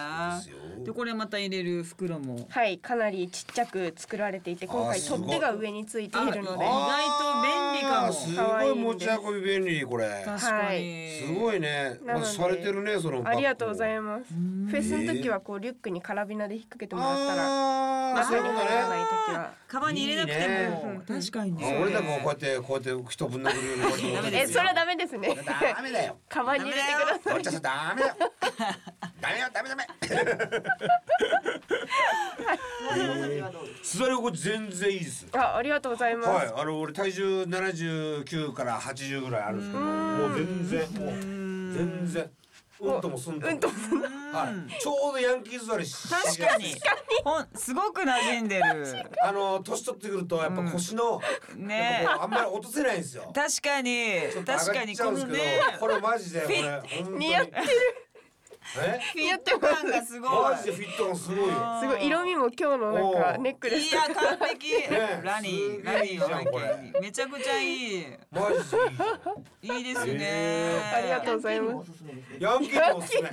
[0.83, 2.35] でこれまた入れる袋も。
[2.35, 2.47] ます。
[2.49, 7.47] はい、かなりちっちゃく作られていて、今回取っ手が上についているので、あ意外と
[8.12, 11.21] すごい持ち運び便利これ確かに。
[11.27, 14.35] すごいねなのでされてるねそのありがとうございます。
[14.35, 19.53] んフェスの時はこうリュックにカラビナで引っ掛けてもらったら、あそういうこと中に入らないね時は。
[19.68, 21.77] カバンに入れなくても確かにね。
[21.79, 25.35] あ俺なんかこうやってこうやって人ぶん殴るようにえ、それはダメですね。
[25.75, 27.35] ダメだよ カバンに入れてください。
[27.35, 28.14] 俺ちゃダメだよ
[29.20, 29.87] ダメよダメダメ。
[33.83, 35.26] 座り心地全然いいです。
[35.33, 36.28] あ、ありがとうございます。
[36.28, 41.14] はい、あの俺体重79から80ぐらいあるんですけど、もう全然もう
[41.74, 42.31] 全然。
[42.81, 43.74] うんともすんとも、うんとも。
[44.33, 46.66] はい、ちょうどヤンキー座りし確かに。
[47.24, 49.11] ほんすごく馴染んでる。
[49.20, 51.20] あの年取ってくるとやっぱ腰の、
[51.57, 52.07] ね。
[52.09, 53.33] あんまり落とせないんですよ。
[53.35, 54.20] 確かに。
[54.46, 54.96] 確かに。
[54.96, 55.61] このね。
[55.81, 57.18] これマジでこれ本当に。
[57.26, 58.08] 似合ってる。
[58.76, 59.00] え？
[59.12, 60.31] フィット感がすごい。
[60.52, 61.54] マジでフィット感すごいよ。
[61.81, 63.94] すごい色味も今日のなんかネックレスい。
[63.94, 64.72] や完璧。
[64.72, 68.07] ねラニーラニー めちゃくちゃいい。
[68.31, 70.18] マジでいいですね。
[70.20, 71.90] へありがとうございます。
[72.38, 73.31] ヤンキーもおすすめ。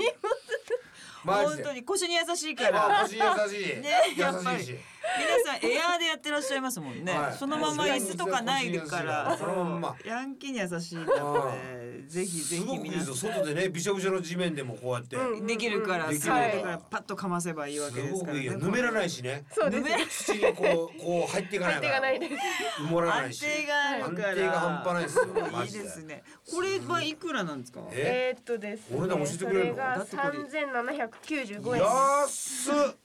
[1.23, 1.63] マジで。
[1.63, 3.01] 本当に腰に優しいから。
[3.01, 3.81] あ腰優しい。
[3.81, 4.79] ねやっぱり優しいし。
[5.17, 13.13] 皆さんエアーでやってらっしゃいますもんね、はいそのまま椅子とかないからそのまんまヤンキーに優しいんだこれぜひぜすごくいいですよ。
[13.15, 15.15] ひ皆さ外でね、びしょびしょの地面でもこうやって。
[15.15, 18.57] うんんできるからできるからパッとかませばいいわけすですからごくいいよ。
[18.57, 19.45] ぬめらないしね。
[19.51, 19.83] そうです。
[19.83, 22.01] ぬめら土にこうこう入っていかない入っていから。
[22.01, 22.33] かないです。
[22.81, 23.45] 埋もらないし。
[23.45, 25.25] 安定があるから安定が半端ないですよ。
[25.51, 25.83] マいいジで。
[25.83, 27.81] ですねこれはいくらなんですか？
[27.91, 28.33] え？
[28.35, 28.97] えーっとですね。
[28.97, 29.73] お値段教えてくれるの？
[29.73, 31.81] それがだってこれ三千七百九十五円。
[31.81, 32.95] 安っ。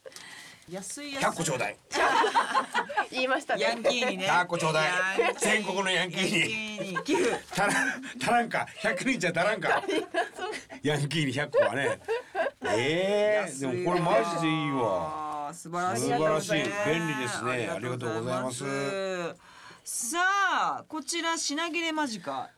[0.71, 1.27] 安い安い。
[1.27, 1.77] 100個ちょうだい。
[3.11, 3.63] 言いましたね。
[3.63, 4.27] ヤンキーにね。
[4.27, 4.91] 100個ちょうだい。
[5.39, 6.41] 全国のヤンキーに。
[6.41, 7.05] ヤンキーに。
[7.05, 7.71] 寄付足らん
[8.21, 8.67] 足らんか。
[8.83, 9.83] 100人じゃ足らんか。
[10.83, 12.01] ヤンキーに100個はね。
[12.65, 15.51] ええでもこれマジでいいわ。
[15.53, 16.03] 素晴らしい。
[16.03, 16.53] 素晴らしい。
[16.53, 16.69] です。
[16.69, 17.71] ね便利ですね。
[17.75, 18.65] ありがとうございます。
[19.83, 22.49] さあこちら品切れ間近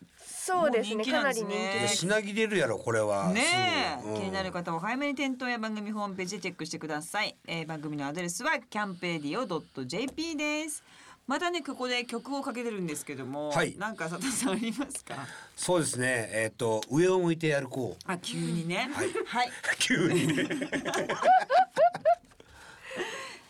[0.44, 1.04] そうですね。
[1.04, 1.96] かなんですねなり人気です。
[1.98, 3.28] 品切れるやろこれは。
[3.28, 10.82] ねえ、うん気になる方は早めに店頭や番組ホームページでチェックしてください、えー、番組のアドレスはキャンペディオ .jp です
[11.28, 15.14] またねここで曲をかけてるんですけども、はいなんか佐藤さんありますか？
[15.56, 16.28] そうですね。
[16.32, 18.02] えっ、と上を向いて歩こう。
[18.10, 20.48] あ急にねはいはい、急にね。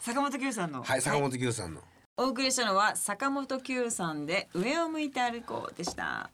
[0.02, 1.80] 坂本九さんの、はい坂本九さんの。
[2.18, 6.28] お送りしたのは坂本九さんで上を向いて歩こうでした。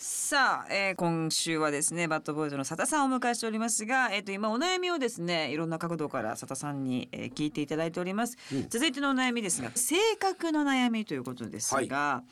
[0.00, 8.36] さあ、えー今週はですねバッドボーイズの佐田さんをお迎えしておりますが、えー、と今お悩みをですねいろんな角度から佐田さんに、えー聞いていただいております、
[8.68, 12.22] 続いてのお悩みですが性格の悩みということですが、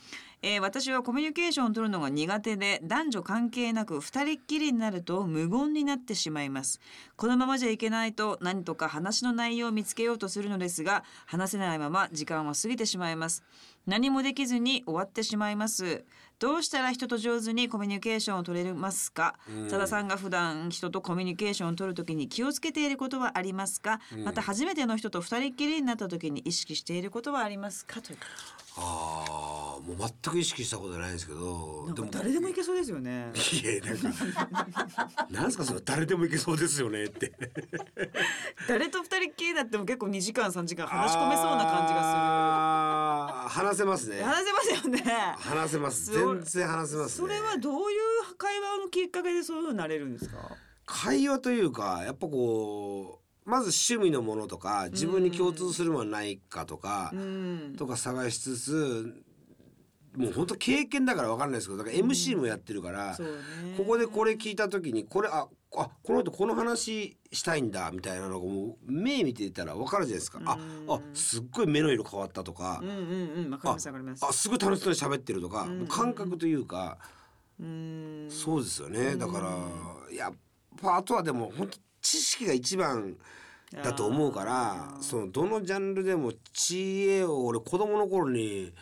[0.42, 6.80] えー私はコミュニケーションを取るのが苦手で男女関係なく二人っきりになると無言になってしまいます。
[7.16, 13.42] このままじゃいけないと何とか話の内容を見つけようとするのですが話せないまま時間は過ぎてしまいます。
[13.86, 16.04] 何もできずに終わってしまいます
[16.38, 19.38] どうしたら人と上手にコミュニケーションを取れますか？
[19.68, 28.02] 佐田さんが普段人とコミュニケーションを取るときに気をつけていることはありますか、また初めての人と二人っきりになったときに意識していることはありますか？
[28.02, 28.18] という
[28.78, 31.84] ああもう全く意識したことないんですけど。
[31.86, 34.08] なんか誰でもいけそうですよねいやなんか
[35.30, 37.32] なんすかその誰でもいけそうですよねって。
[38.68, 43.64] 誰と二人っきりだっても結構2時間3時間話し込めそうな感じががする。
[43.64, 44.22] 話せますね。
[44.22, 45.02] 話せますよね
[45.38, 46.06] 話せます。
[46.06, 47.26] そ全然話せます、ね。
[47.26, 47.94] それはどうい
[48.30, 50.36] う会話のきっかけでそういうふうになれるんですか？
[50.84, 57.74] 会話というかやっぱこうまず趣味のものとか自分に共通するものはないかとか、うん。
[57.78, 59.14] とか探しつつ
[60.16, 63.32] もう本当経験だから分かんないですけどだから MC もやってるから、そうね。
[63.76, 74.48] ここでこれ聞いた時にこれああこの人この話したいんだみたいなのがもう目見てたら分かるじゃないですか、ああすっごい目の色変わったとか、あす。
[74.48, 76.96] ごい楽しそうに喋ってるとか、もう感覚というか、
[77.60, 78.26] うん。
[78.30, 79.16] そうですよね。
[79.16, 80.32] だからやっ
[80.80, 83.16] ぱあとはでも本当知識が一番
[83.72, 88.72] だと思うからそのどのジャンルでも知恵を俺子供の頃に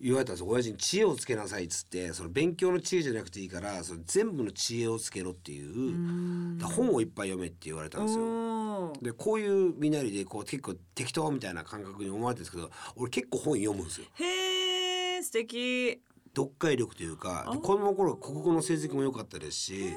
[0.00, 0.46] 言われたんですよ。
[0.48, 8.92] 親父に知恵をつけなさいっつってその勉強の知恵じゃなくていいからその全部の知恵をつけろっていう本をいっぱい読めって言われたんですよ。
[9.02, 14.06] でこういう身なりでこう結構適当みたいな感覚に思われてるんですけど俺結構本読むんですよ。
[14.14, 16.00] へえ素敵。
[16.34, 19.92] 読解力というかで子供の頃国語の成績も良かったですし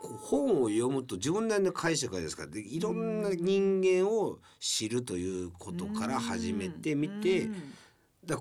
[0.00, 7.48] 本を読むと自分なりの解釈がですからでいろんな人間を知るということから始めてみて
[8.24, 8.40] だ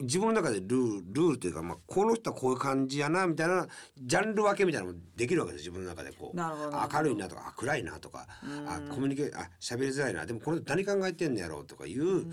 [0.00, 3.66] 自分の中でルールルールというか、まあ、この人はこういう感じやなみたいな
[4.00, 6.36] ジャンル分けみたいなのもできるわけです自分の中でこう。
[6.92, 8.26] 明るいなとかあ暗いなとか
[8.66, 12.26] あコミュニケーあ喋りづらいなでもこの人何考えてんのやろうとかいう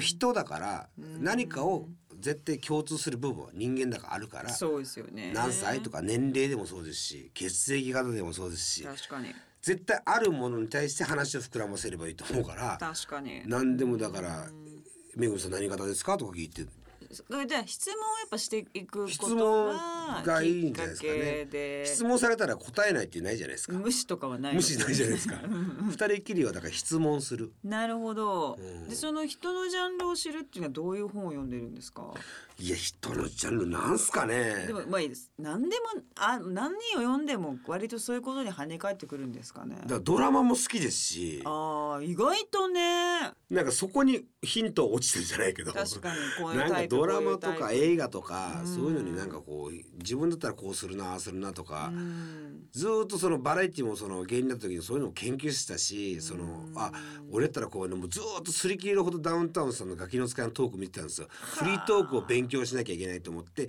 [0.00, 0.88] 人だから
[1.20, 1.88] 何かを
[2.24, 5.30] 絶対共通する部分は人間だからあるからそうですよね。
[5.34, 9.34] 何歳とか年齢でもそうですし血液型でもそうですし確かに。
[9.60, 13.42] 絶対あるものに対して話を膨らませればいいと思うから確かに。
[13.46, 14.48] 何でもだから
[15.16, 16.64] 「めぐみさん何型ですか?」とか聞いて
[17.14, 21.86] じゃあ質問をやっぱしていく質こと問ががいいんじゃないですかねで。
[21.86, 23.74] 質問されたら答えないってないじゃないですか。
[23.74, 24.54] 無視とかはない。
[24.54, 25.36] 無視ないじゃないですか。
[25.90, 27.52] 二人きりはだから質問する。
[27.62, 28.88] なるほど、うん。
[28.88, 32.12] でその人のジャンルを知るっていうのはどういう本を読んでるんですか？
[32.56, 34.66] いや人のジャンルなんすかね。
[34.66, 35.32] でもまあいいです。
[35.38, 39.76] 何でもあ何人を読んでも割とそういうことに跳ね返ってくるんですかね。
[39.86, 41.42] だドラマも好きですし。
[41.44, 43.32] あー意外とね。
[43.50, 45.72] なんかそこにヒント落ちてるじゃないけど。
[45.72, 48.66] 確かにこういうタイプドラマとか映画とかうん。
[48.66, 52.66] そういうのになんかこう自分だったらこうするなああするなとかうん。
[52.72, 56.44] ずーっとそのバラエティもその芸人だった時にそういうのを研究してたしその
[56.76, 56.92] あ
[57.30, 61.28] 俺だったらこういうのもうずーっと擦り切れるほどダウンタウンさんのガキの使いのトーク見てたんですよ。
[61.30, 63.68] フリートークを勉強しなきゃいけないと思って。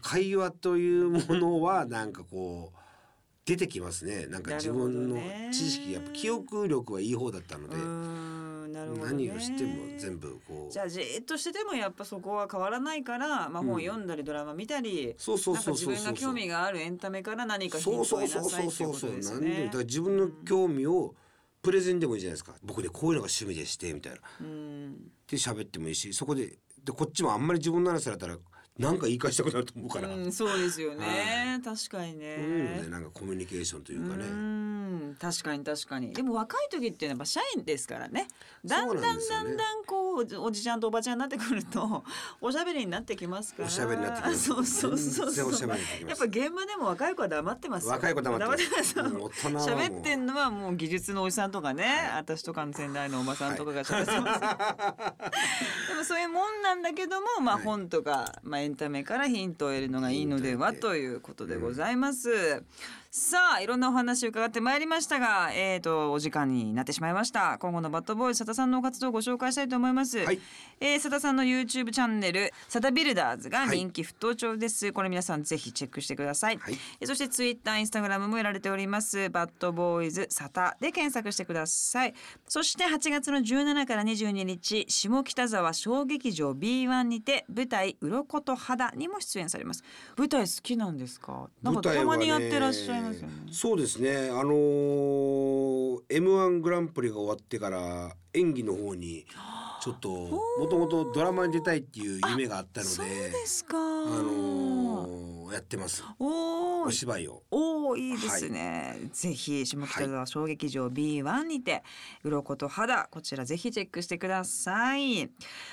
[0.00, 2.78] 会話というものはなんかこう
[3.44, 4.26] 出てきますね。
[4.26, 5.18] なんか自分の
[5.50, 7.76] 知識やっぱ記憶力はいい方だったので。
[7.76, 10.72] ね、何をしても全部こう。
[10.72, 21.14] じゃあじーっとしててもやっぱそこは変わらないから、まあ、本読んだりドラマ見たり、そうそうなんか自分が興味があるエンタメから何かヒントを得なさいっていうそうそうそうことですだから自分の興味を
[21.60, 22.54] プレゼンでもいいじゃないですか。
[22.62, 24.18] 僕ねこういうのが趣味でしてみたいな。
[24.40, 24.94] うん。
[25.28, 28.36] で喋ってもいいしそこででこっちもあんまり自分の話されたら
[28.78, 31.60] なんか言い返したくなると思うから、うん、そうですよね。
[31.62, 32.36] 確かにね。
[32.36, 34.71] そういうのでなんかコミュニケーションというかね、うん
[35.18, 36.12] 確かに確かに。
[36.12, 38.28] でも若い時ってやっぱ社員ですからね。
[38.64, 42.04] だんだんだんだんこうおじちゃんとおばちゃんになってくると
[42.40, 43.68] おしゃべりになってきますから。
[43.68, 45.68] おしゃべりになってきますそうそうそうそう。
[45.68, 45.74] や
[46.14, 47.86] っぱ現場でも若い子は黙ってます。
[47.86, 48.98] よ若い子黙ってます
[49.70, 54.40] 喋ってんのはもう技術のおじさんとかね、私とかの先代のおばさんとかが喋ってます、
[55.88, 57.64] でもそういうもんなんだけども、まあ、はい。
[57.64, 62.62] 本とか、まあ、エンタメからヒントを得るのがいいのではということでございます。
[63.14, 67.58] さあいろんなお話を伺ってまいりましたが、えー、とお時間になってしまいました。
[67.58, 70.40] 今後のバッドボーイズ佐田さんの活動をご紹介したいと思います、はい。
[70.80, 76.78] えー佐田さんの YouTube チャンネル佐田ビルダーズがはい人気沸騰中です、これ皆さんぜひチェックしてください、はい。
[77.00, 79.28] えーそして Twitter、Instagram もやられております。
[79.28, 82.14] バッドボーイズ佐田で検索してください。
[82.48, 89.84] そして8月の17から22日下北沢小劇場 B1 にて舞台鱗と肌にも出演されます。
[90.16, 91.50] 舞台好きなんですか？
[91.62, 93.34] なんかたまにやってらっしゃいますよね。
[93.50, 94.30] そうですね。
[94.30, 99.26] あのー、M1 グランプリが終わってから演技の方に
[99.82, 103.76] ちょっともともとドラマに出たいっていう夢があったのでですか。
[103.76, 104.81] あのー、
[105.54, 106.04] やってます。
[106.18, 106.86] おー。
[106.86, 107.42] お芝居を。
[107.50, 111.82] おおいいですね、ぜひ下北沢小劇場 B1 にて
[112.24, 115.30] 鱗と肌こちらぜひチェックしてください。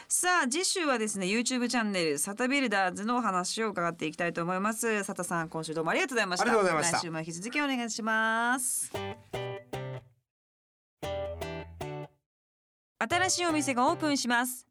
[0.08, 5.00] さあ次週はですね YouTube チャンネルサタビルダーズのお話を伺っていきたいと思います。
[5.00, 6.44] 佐田さん今週どうもありがとうございました。
[6.44, 6.98] ありがとうございました。
[6.98, 8.92] 来週も引き続きお願いします。
[13.02, 14.68] 新しいお店がオープンします。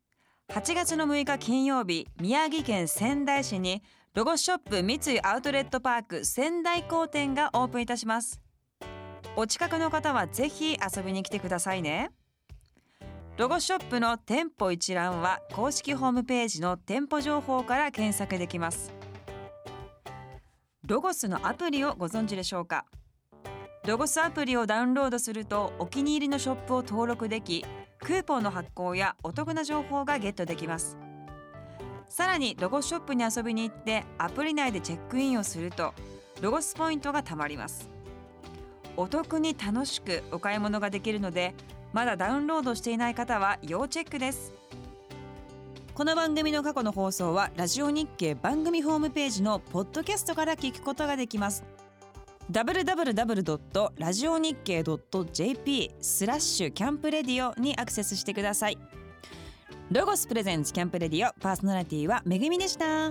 [0.50, 3.82] 8月の6日金曜日宮城県仙台市に
[4.14, 8.40] ロゴスショップ三井アウトレットパーク仙台校店がオープンいたします。
[9.36, 12.10] お近くの方はぜひ遊びに来てくださいね。
[13.36, 18.92] ロゴスショップの店舗一覧は公式ホームページの店舗情報から検索できます。
[20.84, 22.86] ロゴスのアプリをご存知でしょうか？
[23.86, 27.64] ロゴスアプリをダウンロードするとお気に入りのショップを登録でき
[28.00, 30.96] クーポンの発行やお得な情報がゲットできます。
[32.08, 35.92] さらにロゴショップに遊びに行ってアプリ内でチェックインをすると
[36.40, 37.88] ロゴスポイントが貯まります。
[38.96, 41.54] お得に楽しくお買い物ができるので
[41.92, 44.52] まだダウンロードしていない方は要チェックです。
[45.94, 51.64] この番組の過去の放送はラジオ日経番組ホームページのポッドキャストから聞くことができます。
[52.50, 53.90] www.
[53.98, 54.82] ラジオ日経
[55.32, 58.78] .jp スラッシュキャンプレディオにアクセスしてください。
[59.90, 63.10] ロゴスプレゼンツキャンプレディオパーソナリティはめぐみでした。